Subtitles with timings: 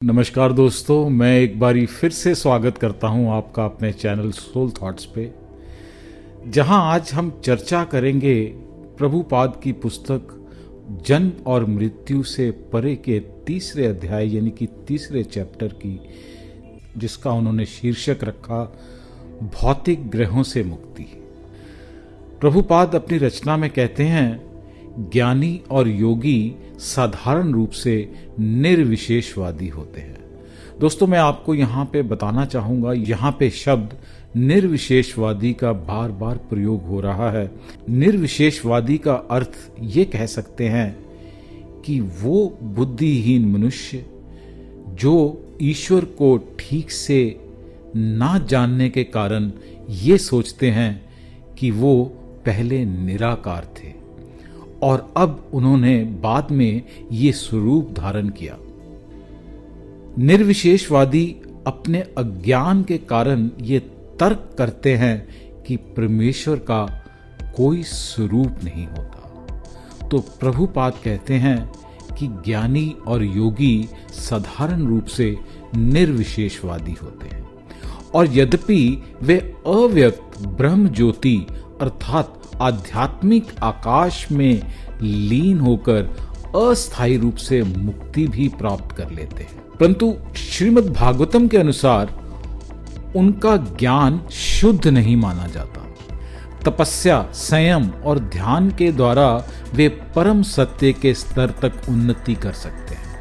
[0.00, 5.04] नमस्कार दोस्तों, मैं एक बारी फिर से स्वागत करता हूँ आपका अपने चैनल सोल थॉट्स
[5.04, 5.30] पे,
[6.46, 8.34] जहाँ आज हम चर्चा करेंगे
[8.98, 10.28] प्रभुपाद की पुस्तक
[11.06, 15.98] जन्म और मृत्यु से परे के तीसरे अध्याय, यानी कि तीसरे चैप्टर की,
[16.96, 18.64] जिसका उन्होंने शीर्षक रखा,
[19.54, 21.06] भौतिक ग्रहों से मुक्ति।
[22.40, 24.49] प्रभुपाद अपनी रचना में कहते हैं
[24.98, 30.18] ज्ञानी और योगी साधारण रूप से निर्विशेषवादी होते हैं।
[30.80, 33.96] दोस्तों, मैं आपको यहाँ पे बताना चाहूँगा, यहाँ पे शब्द
[34.36, 37.50] निर्विशेषवादी का बार बार प्रयोग हो रहा है।
[37.88, 40.96] निर्विशेषवादी का अर्थ ये कह सकते हैं
[41.86, 44.04] कि वो बुद्धिहीन मनुष्य
[44.88, 47.40] जो ईश्वर को ठीक से
[47.96, 49.50] ना जानने के कारण
[49.90, 51.10] ये सोचते हैं
[51.58, 52.04] कि वो
[52.46, 53.99] पहले निराकार थे।
[54.82, 58.56] और अब उन्होंने बाद में ये स्वरूप धारण किया।
[60.18, 63.78] निर्विशेषवादी अपने अज्ञान के कारण ये
[64.20, 65.28] तर्क करते हैं
[65.62, 67.04] कि परमेश्वर का
[67.56, 69.16] कोई स्वरूप नहीं होता।
[70.08, 71.72] तो प्रभुपाद कहते हैं
[72.18, 75.38] कि ज्ञानी और योगी साधारण रूप से
[75.76, 77.50] निर्विशेषवादी होते हैं।
[78.14, 81.46] और यद्यपि वे अव्यक्त ब्रह्म ज्योति
[81.80, 84.62] अर्थात आध्यात्मिक आकाश में
[85.02, 86.16] लीन होकर
[86.56, 92.20] अस्थायी रूप से मुक्ति भी प्राप्त कर लेते हैं। परंतु श्रीमद् भागवतम के अनुसार
[93.16, 95.80] उनका ज्ञान शुद्ध नहीं माना जाता।
[96.64, 99.44] तपस्या, संयम और ध्यान के द्वारा
[99.74, 103.16] वे परम सत्य के स्तर तक उन्नति कर सकते हैं।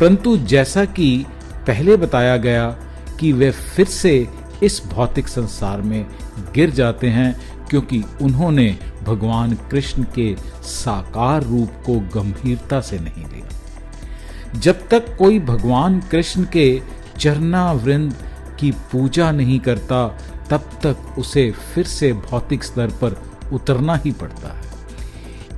[0.00, 1.26] परंतु जैसा कि
[1.66, 2.76] पहले बताया गया
[3.20, 4.28] कि वे फिर से
[4.62, 6.06] इस भौतिक संसार में
[6.54, 14.60] गिर जाते हैं क्योंकि उन्होंने भगवान कृष्ण के साकार रूप को गंभीरता से नहीं लिया।
[14.60, 16.82] जब तक कोई भगवान कृष्ण के
[17.18, 18.14] चरणावृंद
[18.60, 20.18] की पूजा नहीं करता,
[20.50, 24.62] तब तक उसे फिर से भौतिक स्तर पर उतरना ही पड़ता है।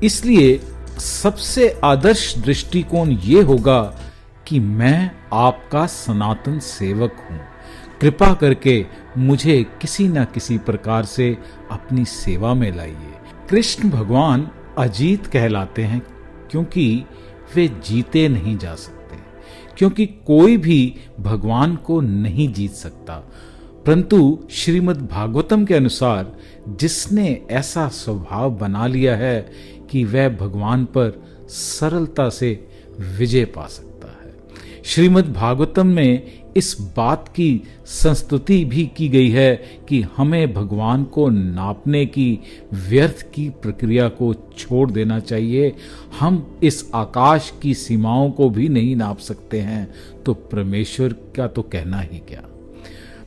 [0.03, 0.61] इसलिए
[0.99, 3.81] सबसे आदर्श दृष्टिकोण ये होगा
[4.47, 7.41] कि मैं आपका सनातन सेवक हूँ।
[8.01, 8.85] कृपा करके
[9.19, 11.37] मुझे किसी न किसी प्रकार से
[11.71, 13.13] अपनी सेवा में लाइए।
[13.51, 16.01] कृष्ण भगवान अजीत कहलाते हैं
[16.51, 17.05] क्योंकि
[17.55, 19.17] वे जीते नहीं जा सकते,
[19.79, 23.17] क्योंकि कोई भी भगवान को नहीं जीत सकता।
[23.87, 26.33] परंतु श्रीमद् भागवतम के अनुसार
[26.69, 29.41] जिसने ऐसा स्वभाव बना लिया है
[29.91, 32.69] कि वह भगवान पर सरलता से
[33.01, 33.94] विजय पा सकता है
[34.87, 36.23] श्रीमद् भागवतम में
[36.57, 42.39] इस बात की संस्तुति भी की गई है कि हमें भगवान को नापने की,
[42.73, 45.77] व्यर्थ की प्रक्रिया को छोड़ देना चाहिए।
[46.19, 49.95] हम इस आकाश की सीमाओं को भी नहीं नाप सकते हैं।
[50.27, 52.43] तो परमेश्वर का तो कहना ही क्या?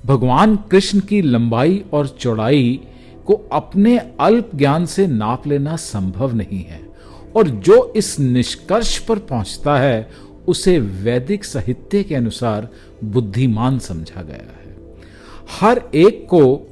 [0.05, 2.79] भगवान कृष्ण की लंबाई और चौड़ाई
[3.25, 6.89] को अपने अल्प ज्ञान से नाप लेना संभव नहीं है।
[7.35, 12.69] और जो इस निष्कर्ष पर पहुँचता है उसे वैदिक साहित्य के अनुसार
[13.03, 14.75] बुद्धिमान समझा गया है।
[15.59, 16.67] हर एक को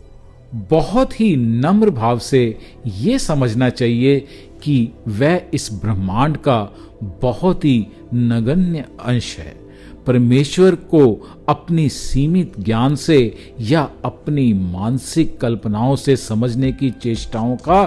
[0.54, 4.28] बहुत ही नम्र भाव से ये समझना चाहिए
[4.64, 9.66] कि वह इस ब्रह्मांड का बहुत ही नगण्य अंश है।
[10.08, 17.86] परमेश्वर को अपनी सीमित ज्ञान से या अपनी मानसिक कल्पनाओं से समझने की चेष्टाओं का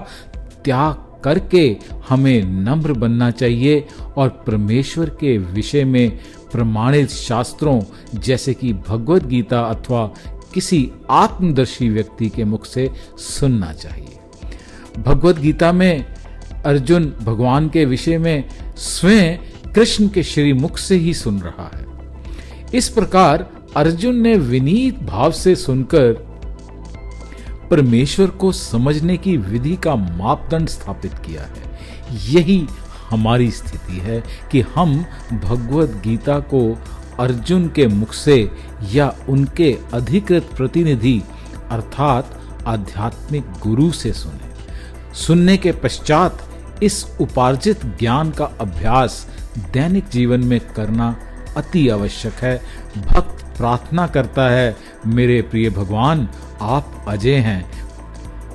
[0.65, 1.77] त्याग करके
[2.09, 3.87] हमें नम्र बनना चाहिए
[4.17, 6.19] और परमेश्वर के विषय में
[6.53, 7.83] प्रमाणित शास्त्रों
[8.15, 10.15] जैसे कि भगवत गीता अथवा
[10.55, 14.19] किसी आत्मदर्शी व्यक्ति के मुख से सुनना चाहिए।
[15.03, 16.05] भगवत गीता में
[16.67, 18.45] अर्जुन भगवान के विषय में
[18.77, 19.39] स्वयं
[19.73, 21.87] कृष्ण के श्री मुख से ही सुन रहा है।
[22.75, 26.28] इस प्रकार अर्जुन ने विनीत भाव से सुनकर
[27.71, 31.79] परमेश्वर को समझने की विधि का मापदंड स्थापित किया है।
[32.35, 32.67] यही
[33.11, 36.79] हमारी स्थिति है कि हम भगवत गीता को
[37.19, 38.51] अर्जुन के मुख से
[38.93, 41.23] या उनके अधिकृत प्रतिनिधि
[41.71, 44.49] अर्थात आध्यात्मिक गुरु से सुने।
[45.15, 46.45] सुनने के पश्चात
[46.83, 49.27] इस उपार्जित ज्ञान का अभ्यास
[49.59, 51.17] दैनिक जीवन में करना
[51.57, 52.63] अति आवश्यक है।
[53.09, 54.77] भक्त प्रार्थना करता है,
[55.07, 56.29] मेरे प्रिय भगवान,
[56.61, 57.71] आप अजय हैं।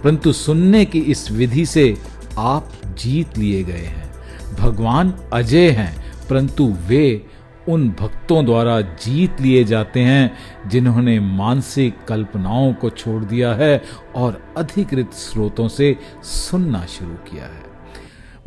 [0.04, 1.98] परंतु सुनने की इस विधि से
[2.38, 4.14] आप जीत लिए गए हैं।
[4.60, 7.26] भगवान अजय हैं, परंतु वे
[7.70, 13.82] उन भक्तों द्वारा जीत लिए जाते हैं, जिन्होंने मानसिक कल्पनाओं को छोड़ दिया है
[14.16, 17.64] और अधिकृत स्रोतों से सुनना शुरू किया है।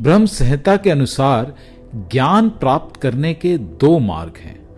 [0.01, 1.55] ब्रह्म संहिता के अनुसार
[1.95, 4.69] ज्ञान प्राप्त करने के दो मार्ग हैं।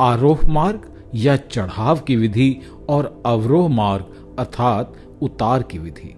[0.00, 2.56] आरोह मार्ग या चढ़ाव की विधि
[2.88, 6.14] और अवरोह मार्ग अर्थात उतार की विधि।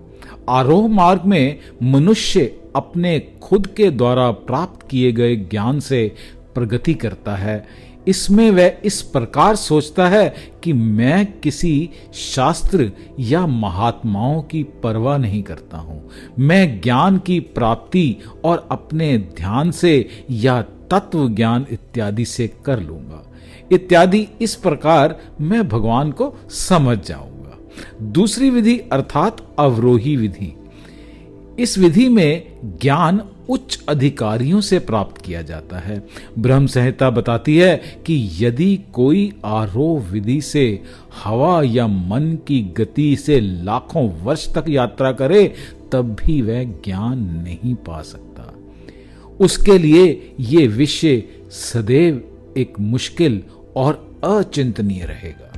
[0.48, 6.14] आरोह मार्ग में मनुष्य अपने खुद के द्वारा प्राप्त किए गए ज्ञान से
[6.54, 14.42] प्रगति करता है। इसमें वह इस प्रकार सोचता है कि मैं किसी शास्त्र या महात्माओं
[14.42, 21.28] की परवाह नहीं करता हूँ। मैं ज्ञान की प्राप्ति और अपने ध्यान से या तत्व
[21.28, 23.31] ज्ञान इत्यादि से कर लूँगा।
[23.72, 27.58] इत्यादि, इस प्रकार मैं भगवान को समझ जाऊँगा।
[28.02, 30.56] दूसरी विधि अर्थात अवरोही विधि।
[31.58, 36.08] इस विधि में ज्ञान उच्च अधिकारियों से प्राप्त किया जाता है।
[36.38, 40.82] ब्रह्म संहिता बताती है कि यदि कोई आरोह विधि से
[41.24, 45.54] हवा या मन की गति से लाखों वर्ष तक यात्रा करे,
[45.92, 48.54] तब भी वह ज्ञान नहीं पा सकता।
[49.40, 52.24] उसके लिए ये विषय सदैव
[52.56, 53.42] एक मुश्किल
[53.76, 55.48] और अचिंतनीय रहेगा।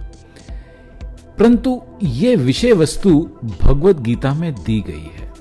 [1.38, 3.30] परंतु यह विषय वस्तु
[3.62, 5.32] भगवत गीता में दी गई है।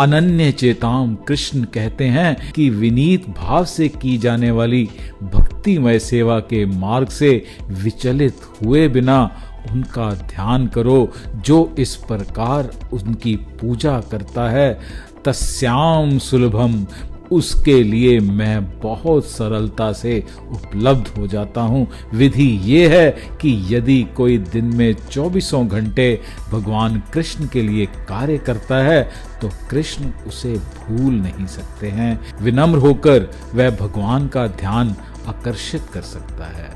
[0.00, 4.88] अनन्य चेताम कृष्ण कहते हैं कि विनीत भाव से की जाने वाली
[5.22, 9.36] भक्तिमय सेवा के मार्ग से विचलित हुए बिना
[9.72, 14.80] उनका ध्यान करो, जो इस प्रकार उनकी पूजा करता है
[15.24, 16.86] तस्याम सुलभम
[17.32, 20.18] उसके लिए मैं बहुत सरलता से
[20.50, 26.08] उपलब्ध हो जाता हूँ। विधि ये है कि यदि कोई दिन में चौबीसों घंटे
[26.52, 29.02] भगवान कृष्ण के लिए कार्य करता है
[29.42, 34.94] तो कृष्ण उसे भूल नहीं सकते हैं। विनम्र होकर वह भगवान का ध्यान
[35.26, 36.74] आकर्षित कर सकता है।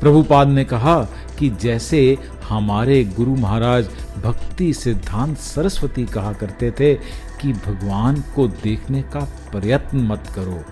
[0.00, 1.00] प्रभुपाद ने कहा
[1.38, 2.18] कि जैसे
[2.48, 3.88] हमारे गुरु महाराज
[4.24, 6.94] भक्ति सिद्धांत सरस्वती कहा करते थे
[7.42, 10.64] कि भगवान को देखने का प्रयत्न मत करो।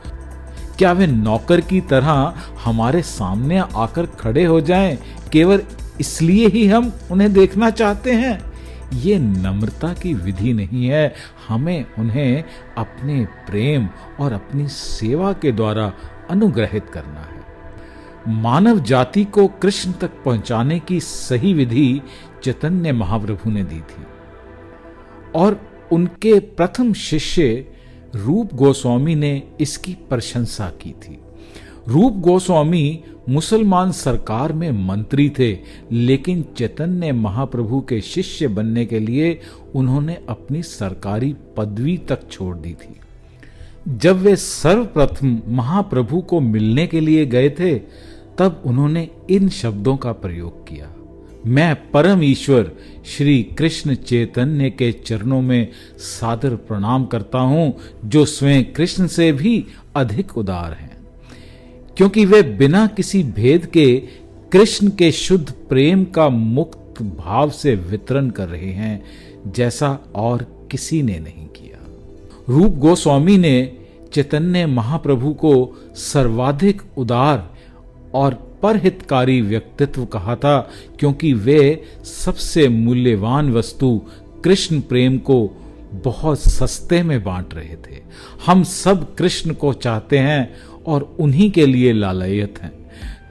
[0.78, 2.34] क्या वे नौकर की तरह
[2.64, 4.98] हमारे सामने आकर खड़े हो जाएँ?
[5.32, 5.62] केवल
[6.00, 8.50] इसलिए ही हम उन्हें देखना चाहते हैं।
[8.94, 11.14] ये नम्रता की विधि नहीं है।
[11.48, 12.44] हमें उन्हें
[12.78, 13.88] अपने प्रेम
[14.20, 15.92] और अपनी सेवा के द्वारा
[16.30, 17.40] अनुग्रहित करना है।
[18.28, 22.02] मानव जाति को कृष्ण तक पहुँचाने की सही विधि
[22.42, 24.06] चैतन्य महाप्रभु ने दी थी।
[25.34, 27.66] और उनके प्रथम शिष्य
[28.14, 31.18] रूप गोस्वामी ने इसकी प्रशंसा की थी।
[31.88, 35.58] रूप गोस्वामी मुसलमान सरकार में मंत्री थे,
[35.92, 39.40] लेकिन चैतन्य महाप्रभु के शिष्य बनने के लिए
[39.74, 43.00] उन्होंने अपनी सरकारी पदवी तक छोड़ दी थी।
[43.88, 47.78] जब वे सर्वप्रथम महाप्रभु को मिलने के लिए गए थे,
[48.38, 50.94] तब उन्होंने इन शब्दों का प्रयोग किया।
[51.46, 52.72] मैं परम ईश्वर
[53.06, 59.66] श्री कृष्ण चैतन्य के चरणों में सादर प्रणाम करता हूँ, जो स्वयं कृष्ण से भी
[59.96, 60.96] अधिक उदार हैं।
[61.96, 64.02] क्योंकि वे बिना किसी भेद के
[64.52, 69.04] कृष्ण के शुद्ध प्रेम का मुक्त भाव से वितरण कर रहे हैं,
[69.52, 71.86] जैसा और किसी ने नहीं किया।
[72.48, 73.76] रूप गोस्वामी ने
[74.12, 77.54] चैतन्य महाप्रभु को सर्वाधिक उदार
[78.14, 80.58] और परहितकारी व्यक्तित्व कहा था,
[80.98, 84.00] क्योंकि वे सबसे मूल्यवान वस्तु
[84.44, 85.38] कृष्ण प्रेम को
[85.94, 88.00] बहुत सस्ते में बांट रहे थे।
[88.46, 90.52] हम सब कृष्ण को चाहते हैं
[90.86, 92.72] और उन्हीं के लिए लालयत हैं।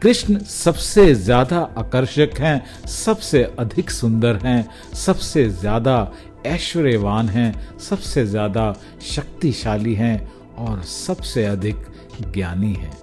[0.02, 6.12] कृष्ण सबसे ज़्यादा आकर्षक हैं, सबसे अधिक सुंदर हैं, सबसे ज़्यादा
[6.46, 8.74] ऐश्वर्यवान हैं, सबसे ज़्यादा
[9.06, 11.76] शक्तिशाली हैं और सबसे अधिक
[12.22, 12.98] ज्ञानी हैं।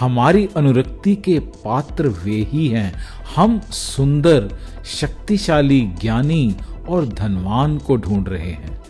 [0.00, 2.94] हमारी अनुरक्ति के पात्र वे ही हैं।
[3.36, 6.56] हम सुंदर, शक्तिशाली ज्ञानी
[6.88, 8.82] और धनवान को ढूंढ रहे हैं।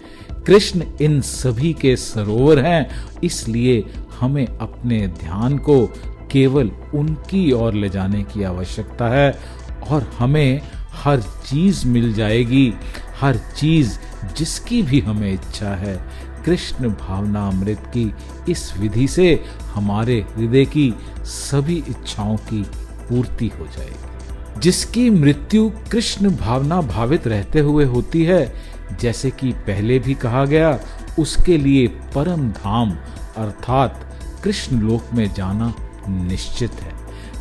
[0.46, 2.90] कृष्ण इन सभी के सरोवर हैं,
[3.24, 3.84] इसलिए
[4.20, 5.86] हमें अपने ध्यान को
[6.30, 9.38] केवल उनकी ओर ले जाने की आवश्यकता है
[9.90, 12.74] और हमें हर चीज़ मिल जाएगी,
[13.20, 13.98] हर चीज़
[14.36, 16.04] जिसकी भी हमें इच्छा है।
[16.44, 18.14] कृष्ण भावना अमृत की
[18.48, 19.44] इस विधि से
[19.74, 20.94] हमारे हृदय की
[21.24, 22.62] सभी इच्छाओं की
[23.08, 28.52] पूर्ति हो जाएगी जिसकी मृत्यु कृष्ण भावना भावित रहते हुए होती है,
[29.00, 30.78] जैसे कि पहले भी कहा गया,
[31.18, 32.90] उसके लिए परम धाम,
[33.36, 34.00] अर्थात
[34.44, 35.74] कृष्ण लोक में जाना
[36.08, 36.92] निश्चित है।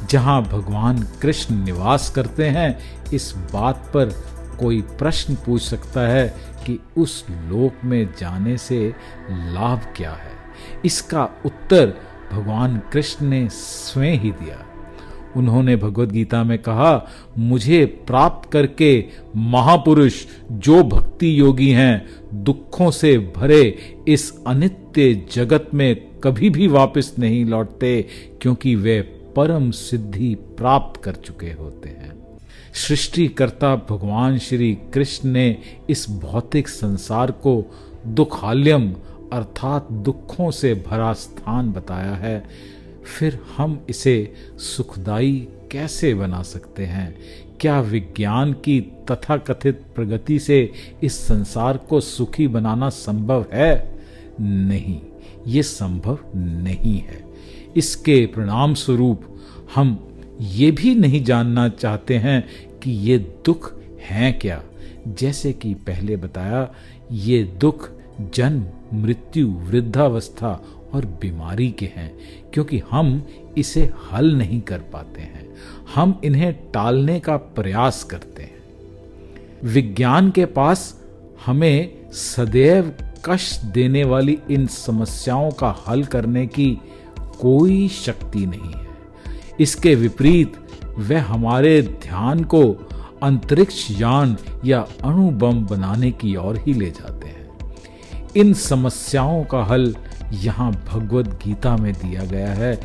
[0.09, 2.79] जहाँ भगवान कृष्ण निवास करते हैं,
[3.13, 4.05] इस बात पर
[4.59, 8.93] कोई प्रश्न पूछ सकता है कि उस लोक में जाने से
[9.29, 10.31] लाभ क्या है?
[10.85, 11.93] इसका उत्तर
[12.31, 14.65] भगवान कृष्ण ने स्वयं ही दिया।
[15.37, 23.17] उन्होंने भगवत गीता में कहा, मुझे प्राप्त करके महापुरुष जो भक्ति योगी हैं, दुखों से
[23.17, 28.07] भरे इस अनित्य जगत में कभी भी वापस नहीं लौटते,
[28.41, 29.01] क्योंकि वे
[29.35, 32.20] परम सिद्धि प्राप्त कर चुके होते हैं।
[32.73, 35.57] सृष्टिकर्ता भगवान श्री कृष्ण ने
[35.89, 37.65] इस भौतिक संसार को
[38.07, 38.95] दुखाल्यम
[39.33, 42.47] अर्थात दुखों से भरा स्थान बताया है।
[43.19, 47.17] फिर हम इसे सुखदाई कैसे बना सकते हैं?
[47.59, 50.71] क्या विज्ञान की तथाकथित प्रगति से
[51.03, 53.99] इस संसार को सुखी बनाना संभव है?
[54.41, 55.01] नहीं,
[55.47, 57.23] ये संभव नहीं है।
[57.75, 59.23] इसके परिणाम स्वरूप
[59.75, 60.10] हम
[60.41, 64.63] ये भी नहीं जानना चाहते हैं कि ये दुख हैं क्या।
[65.07, 66.73] जैसे कि पहले बताया,
[67.11, 67.89] ये दुख
[68.33, 72.17] जन्म मृत्यु, वृद्धावस्था और बीमारी के हैं,
[72.53, 75.55] क्योंकि हम इसे हल नहीं कर पाते हैं।
[75.95, 78.63] हम इन्हें टालने का प्रयास करते हैं।
[79.63, 81.03] विज्ञान के पास
[81.45, 82.93] हमें सदैव
[83.25, 86.77] कष्ट देने वाली इन समस्याओं का हल करने की
[87.19, 88.90] कोई शक्ति नहीं है।
[89.59, 90.57] इसके विपरीत
[90.99, 92.63] वह हमारे ध्यान को
[93.23, 97.39] अंतरिक्ष यान या अणु बम बनाने की ओर ही ले जाते हैं।
[98.35, 99.95] इन समस्याओं का हल
[100.33, 102.79] यहाँ भगवत गीता में दिया गया है।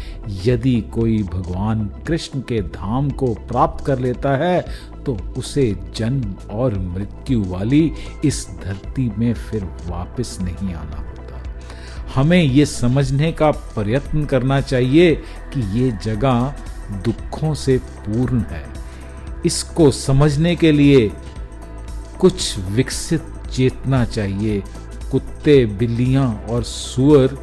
[0.46, 4.60] यदि कोई भगवान कृष्ण के धाम को प्राप्त कर लेता है
[5.06, 7.92] तो उसे जन्म और मृत्यु वाली
[8.24, 11.05] इस धरती में फिर वापस नहीं आना
[12.16, 15.14] हमें ये समझने का प्रयत्न करना चाहिए
[15.54, 16.54] कि ये जगह
[16.90, 18.64] दुखों से पूर्ण है।
[19.46, 21.12] इसको समझने के लिए
[22.18, 24.62] कुछ विकसित चेतना चाहिए।
[25.10, 27.38] कुत्ते, बिल्लियाँ और सुअर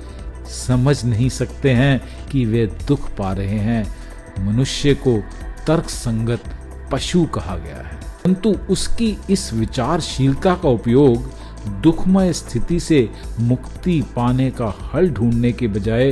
[0.47, 3.95] समझ नहीं सकते हैं कि वे दुख पा रहे हैं।
[4.39, 5.23] मनुष्य को
[5.67, 6.43] तर्क संगत
[6.91, 11.31] पशु कहा गया है। परंतु उसकी इस विचारशीलता का उपयोग
[11.67, 16.12] दुखमय स्थिति से मुक्ति पाने का हल ढूँढने के बजाय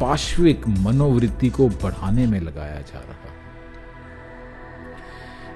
[0.00, 3.18] पाश्विक मनोवृत्ति को बढ़ाने में लगाया जा रहा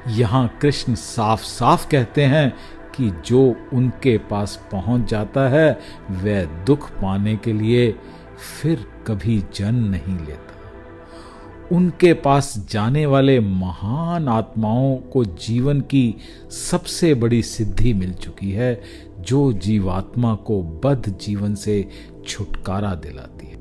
[0.09, 2.57] यहाँ कृष्ण साफ़ साफ़ कहते हैं
[2.97, 5.81] कि जो उनके पास पहुँच जाता है,
[6.11, 7.99] वह दुख पाने के लिए
[8.63, 10.62] फिर कभी जन्म नहीं लेता।
[11.73, 16.15] उनके पास जाने वाले महान आत्माओं को जीवन की
[16.51, 18.83] सबसे बड़ी सिद्धि मिल चुकी है,
[19.21, 21.89] जो जीवात्मा को बद्ध जीवन से
[22.27, 23.57] छुटकारा दिलाती है।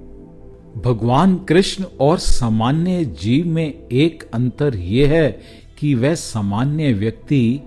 [0.82, 5.41] भगवान कृष्ण और सामान्य जीव में एक अंतर यह है
[5.80, 7.60] कि वह सामान्य व्यक्ति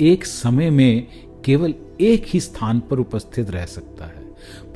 [0.00, 1.06] एक समय में
[1.44, 4.20] केवल एक ही स्थान पर उपस्थित रह सकता है।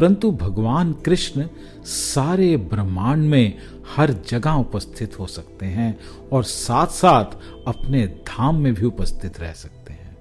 [0.00, 1.48] परंतु भगवान कृष्ण
[1.84, 3.58] सारे ब्रह्मांड में
[3.96, 5.98] हर जगह उपस्थित हो सकते हैं
[6.32, 7.24] और साथ साथ
[7.68, 10.16] अपने धाम में भी उपस्थित रह सकते हैं।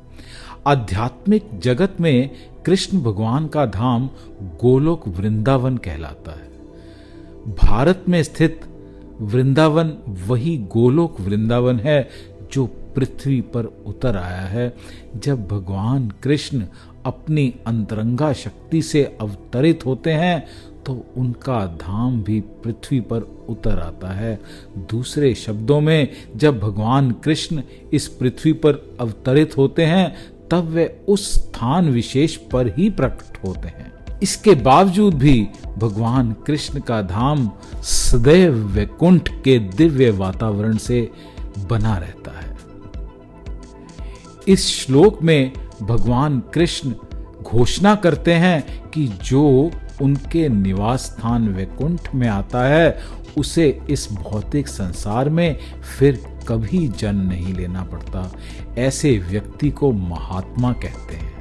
[0.68, 2.30] आध्यात्मिक जगत में
[2.66, 4.10] कृष्ण भगवान का धाम
[4.42, 6.52] गोलोक वृंदावन कहलाता है।
[7.56, 8.62] भारत में स्थित
[9.22, 12.10] वृंदावन वही गोलोक वृंदावन है
[12.54, 14.74] जो पृथ्वी पर उतर आया है
[15.16, 16.66] जब भगवान कृष्ण
[17.06, 20.46] अपनी अंतरंगा शक्ति से अवतरित होते हैं
[20.86, 24.42] तो उनका धाम भी पृथ्वी पर उतर आता है।
[24.78, 27.64] दूसरे शब्दों में, जब भगवान कृष्ण
[27.94, 30.16] इस पृथ्वी पर अवतरित होते हैं,
[30.52, 35.48] तब वे उस स्थान विशेष पर ही प्रकट होते हैं। इसके बावजूद भी
[35.78, 41.12] भगवान कृष्ण का धाम सदैव वैकुंठ के दिव्य वातावरण से
[41.70, 42.58] बना रहता है।
[44.48, 46.94] इस श्लोक में भगवान कृष्ण
[47.44, 49.72] घोषणा करते हैं कि जो
[50.04, 53.00] उनके निवास स्थान वैकुंठ में आता है।
[53.38, 55.60] उसे इस भौतिक संसार में
[56.00, 58.32] फिर कभी जन्म नहीं लेना पड़ता।
[58.78, 61.34] ऐसे व्यक्ति को महात्मा कहते हैं।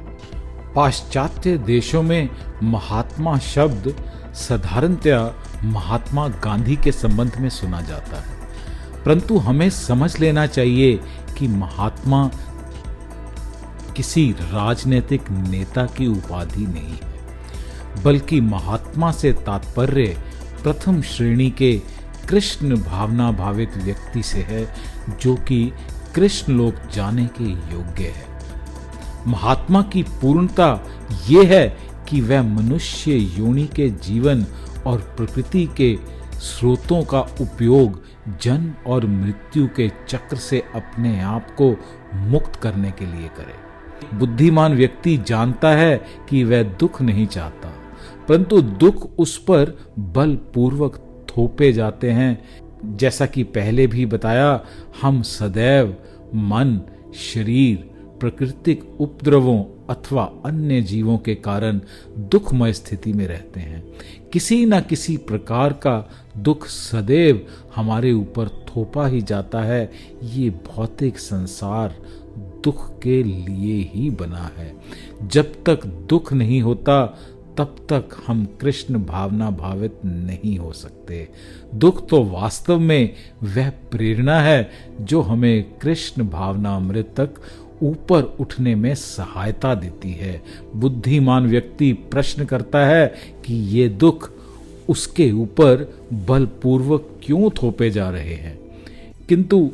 [0.75, 2.29] पाश्चात्य देशों में
[2.63, 3.95] महात्मा शब्द
[4.33, 8.37] साधारणतया महात्मा गांधी के संबंध में सुना जाता है।
[9.05, 10.99] परंतु हमें समझ लेना चाहिए
[11.37, 12.31] कि महात्मा
[13.95, 17.12] किसी राजनीतिक नेता की उपाधि नहीं। है
[18.01, 20.17] बल्कि महात्मा से तात्पर्य
[20.63, 21.81] प्रथम श्रेणी के
[22.29, 24.75] कृष्ण भावना भावित व्यक्ति से है,
[25.21, 25.73] जो कि
[26.15, 28.25] कृष्ण लोक जाने के योग्य है।
[29.27, 30.87] महात्मा की पूर्णता
[31.29, 31.77] ये है
[32.09, 34.45] कि वह मनुष्य योनि के जीवन
[34.85, 35.97] और प्रकृति के
[36.39, 38.01] स्रोतों का उपयोग
[38.41, 41.75] जन्म और मृत्यु के चक्र से अपने आप को
[42.13, 45.95] मुक्त करने के लिए करे। बुद्धिमान व्यक्ति जानता है
[46.29, 47.82] कि वह दुख नहीं चाहता।
[48.29, 52.43] परंतु दुख उस पर बलपूर्वक थोपे जाते हैं।
[52.97, 54.65] जैसा कि पहले भी बताया,
[55.01, 55.95] हम सदैव
[56.35, 56.81] मन,
[57.15, 57.77] शरीर,
[58.19, 61.81] प्राकृतिक उपद्रवों अथवा अन्य जीवों के कारण
[62.17, 63.93] दुखमय स्थिति में रहते हैं।
[64.33, 69.91] किसी न किसी प्रकार का दुख सदैव हमारे ऊपर थोपा ही जाता है।
[70.23, 71.95] ये भौतिक संसार
[72.37, 74.75] दुख के लिए ही बना है।
[75.23, 77.17] जब तक दुख नहीं होता
[77.57, 81.29] तब तक हम कृष्ण भावना भावित नहीं हो सकते।
[81.75, 87.29] दुख तो वास्तव में वह प्रेरणा है जो हमें कृष्ण भावना अमृत तक
[87.83, 90.43] ऊपर उठने में सहायता देती है।
[90.75, 94.31] बुद्धिमान व्यक्ति प्रश्न करता है कि ये दुख
[94.89, 98.59] उसके ऊपर बलपूर्वक क्यों थोपे जा रहे हैं?
[99.29, 99.71] किंतु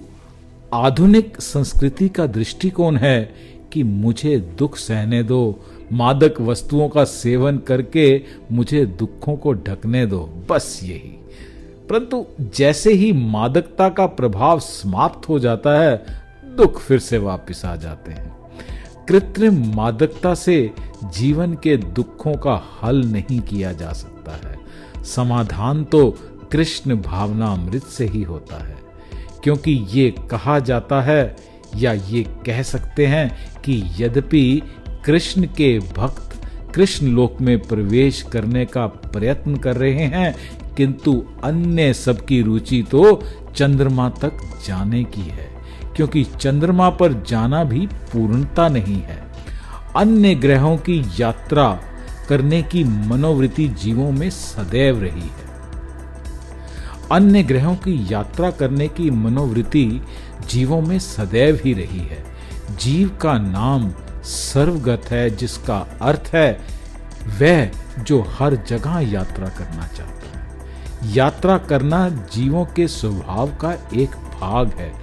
[0.73, 3.35] आधुनिक संस्कृति का दृष्टिकोण है
[3.71, 10.33] कि मुझे दुख सहने दो मादक वस्तुओं का सेवन करके मुझे दुखों को ढकने दो,
[10.49, 11.19] बस यही।
[11.89, 16.05] परंतु जैसे ही मादकता का प्रभाव समाप्त हो जाता है,
[16.57, 18.37] दुख फिर से वापस आ जाते हैं।
[19.07, 20.71] कृत्रिम मादकता से
[21.13, 24.59] जीवन के दुखों का हल नहीं किया जा सकता है।
[25.03, 26.17] समाधान तो
[26.51, 28.77] कृष्ण भावना अमृत से ही होता है।
[29.43, 31.35] क्योंकि ये कहा जाता है
[31.75, 34.63] या ये कह सकते हैं कि यद्यपि
[35.05, 36.25] कृष्ण के भक्त
[36.75, 40.35] कृष्ण लोक में प्रवेश करने का प्रयत्न कर रहे हैं,
[40.77, 41.13] किंतु
[41.43, 43.21] अन्य सबकी रुचि तो
[43.55, 45.49] चंद्रमा तक जाने की है,
[45.95, 49.17] क्योंकि चंद्रमा पर जाना भी पूर्णता नहीं है।
[49.95, 51.67] अन्य ग्रहों की यात्रा
[52.29, 55.47] करने की मनोवृत्ति जीवों में सदैव रही है।
[57.11, 60.01] अन्य ग्रहों की यात्रा करने की मनोवृत्ति
[60.49, 62.23] जीवों में सदैव ही रही है।
[62.79, 63.89] जीव का नाम
[64.23, 66.61] सर्वगत है, जिसका अर्थ है,
[67.41, 67.69] वह
[68.03, 70.49] जो हर जगह यात्रा करना चाहता है।
[71.13, 74.93] यात्रा करना जीवों के स्वभाव का एक भाग है।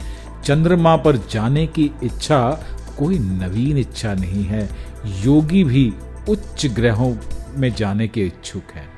[0.45, 2.65] चंद्रमा पर जाने की इच्छा
[2.99, 4.69] कोई नवीन इच्छा नहीं है।
[5.07, 5.95] योगी भी
[6.29, 7.17] उच्च ग्रहों
[7.57, 8.89] में जाने के इच्छुक हैं।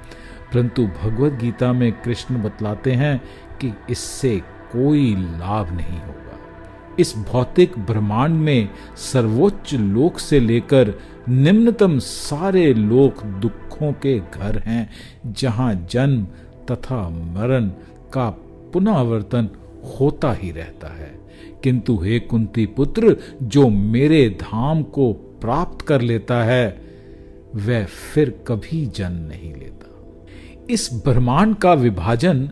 [0.55, 3.19] परंतु भगवत गीता में कृष्ण बतलाते हैं
[3.61, 4.39] कि इससे
[4.73, 6.28] कोई लाभ नहीं होगा।
[6.99, 10.95] इस भौतिक ब्रह्मांड में सर्वोच्च लोक से लेकर
[11.29, 14.91] निम्नतम सारे लोक दुखों के घर हैं,
[15.27, 16.27] जहाँ जन्म
[16.71, 17.69] तथा मरण
[18.13, 18.31] का
[18.73, 19.49] पुनरावर्तन
[20.01, 21.19] होता ही रहता है।
[21.63, 26.81] किंतु हे कुंती पुत्र, जो मेरे धाम को प्राप्त कर लेता है,
[27.55, 30.17] वह फिर कभी जन्म नहीं लेता।
[30.71, 32.51] इस ब्रह्मांड का विभाजन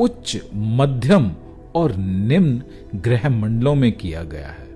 [0.00, 1.32] उच्च, मध्यम
[1.74, 2.62] और निम्न
[2.94, 4.66] ग्रह मंडलों में किया गया है।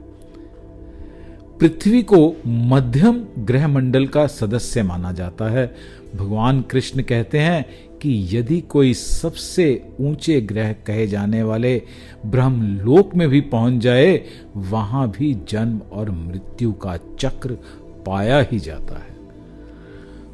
[1.60, 5.74] पृथ्वी को मध्यम ग्रह मंडल का सदस्य माना जाता है।
[6.16, 7.66] भगवान कृष्ण कहते हैं
[7.98, 11.82] कि यदि कोई सबसे ऊँचे ग्रह कहे जाने वाले
[12.26, 14.24] ब्रह्मलोक में भी पहुँच जाए,
[14.56, 17.58] वहाँ भी जन्म और मृत्यु का चक्र
[18.06, 19.12] पाया ही जाता है।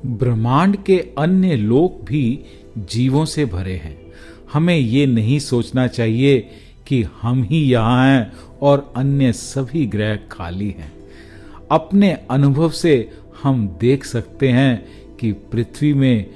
[0.07, 2.45] ब्रह्मांड के अन्य लोक भी
[2.79, 4.08] जीवों से भरे हैं।
[4.53, 6.39] हमें ये नहीं सोचना चाहिए
[6.87, 8.33] कि हम ही यहाँ हैं
[8.63, 10.93] और अन्य सभी ग्रह खाली हैं।
[11.71, 13.11] अपने अनुभव से
[13.43, 14.87] हम देख सकते हैं
[15.21, 16.31] कि पृथ्वी में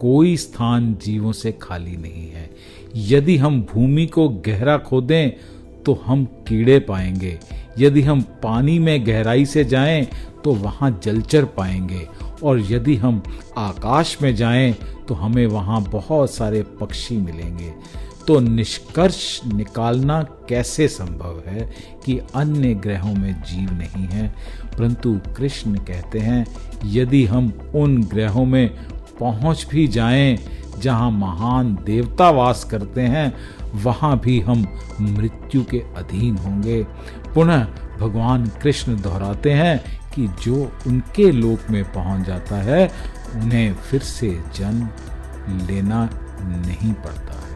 [0.00, 2.50] कोई स्थान जीवों से खाली नहीं है।
[2.96, 5.30] यदि हम भूमि को गहरा खोदें
[5.86, 7.38] तो हम कीड़े पाएँगे।
[7.78, 10.06] यदि हम पानी में गहराई से जाएँ
[10.44, 12.06] तो वहाँ जलचर पाएँगे।
[12.42, 13.22] और यदि हम
[13.58, 14.72] आकाश में जाएँ
[15.08, 17.72] तो हमें वहाँ बहुत सारे पक्षी मिलेंगे।
[18.28, 21.72] तो निष्कर्ष निकालना कैसे संभव है
[22.04, 24.34] कि अन्य ग्रहों में जीव नहीं है?
[24.78, 26.46] परंतु कृष्ण कहते हैं,
[26.84, 28.68] यदि हम उन ग्रहों में
[29.20, 30.38] पहुँच भी जाएँ,
[30.78, 33.34] जहाँ महान देवता वास करते हैं,
[33.74, 36.86] वहाँ भी हम मृत्यु के अधीन होंगे।
[37.34, 37.66] पुनः
[38.00, 42.92] भगवान कृष्ण दोहराते हैं कि जो उनके लोक में पहुँच जाता है,
[43.34, 44.88] उन्हें फिर से जन्म
[45.66, 47.46] लेना नहीं पड़ता है।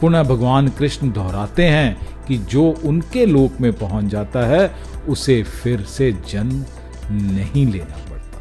[0.00, 4.74] पुनः भगवान कृष्ण दोहराते हैं कि जो उनके लोक में पहुँच जाता है,
[5.08, 6.64] उसे फिर से जन्म
[7.10, 8.38] नहीं लेना पड़ता।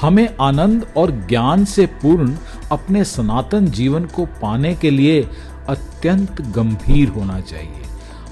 [0.00, 2.36] हमें आनंद और ज्ञान से पूर्ण
[2.72, 5.28] अपने सनातन जीवन को पाने के लिए
[5.68, 7.82] अत्यंत गंभीर होना चाहिए।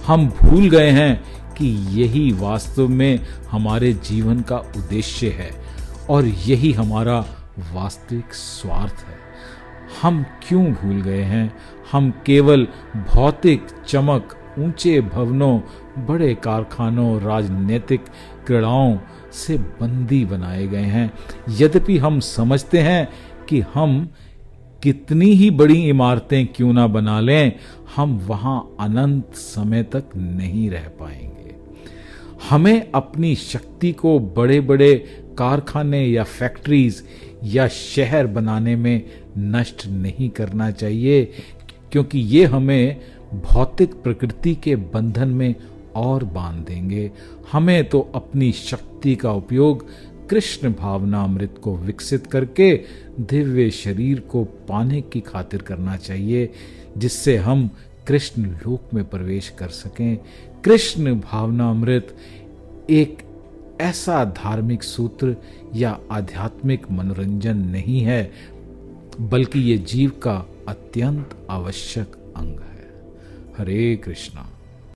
[0.07, 1.25] हम भूल गए हैं
[1.59, 1.67] कि
[2.03, 5.51] यही वास्तव में हमारे जीवन का उद्देश्य है
[6.11, 7.21] और यही हमारा
[7.73, 9.27] वास्तविक स्वार्थ है।
[10.03, 11.57] हम क्यों भूल गए हैं?
[11.93, 15.61] हम केवल भौतिक चमक, ऊँचे भवनों,
[16.07, 18.01] बड़े कारखानों, राजनीतिक
[18.47, 18.99] क्रीड़ाओं
[19.33, 21.13] से बंदी बनाए गए हैं।
[21.51, 23.09] यद्यपि हम समझते हैं
[23.49, 24.09] कि हम
[24.83, 27.53] कितनी ही बड़ी इमारतें क्यों ना बना लें,
[27.97, 31.46] हम वहाँ अनंत समय तक नहीं रह पाएँगे।
[32.49, 34.95] हमें अपनी शक्ति को बड़े बड़े
[35.39, 37.03] कारखाने या फैक्ट्रीज
[37.45, 39.03] या शहर बनाने में
[39.39, 41.25] नष्ट नहीं करना चाहिए,
[41.93, 43.01] क्योंकि ये हमें
[43.35, 45.55] भौतिक प्रकृति के बंधन में
[45.97, 47.11] और बाँध देंगे।
[47.53, 49.87] हमें तो अपनी शक्ति का उपयोग
[50.31, 52.75] कृष्ण भावना अमृत को विकसित करके
[53.21, 56.51] दिव्य शरीर को पाने की खातिर करना चाहिए,
[56.99, 57.69] जिससे हम
[58.07, 60.19] कृष्ण लोक में प्रवेश कर सकें।
[60.67, 62.17] कृष्ण भावनामृत
[62.91, 63.19] एक
[63.81, 65.37] ऐसा धार्मिक सूत्र
[65.75, 68.33] या आध्यात्मिक मनोरंजन नहीं है,
[69.21, 72.91] बल्कि ये जीव का अत्यंत आवश्यक अंग है।
[73.59, 74.56] हरे कृष्णा।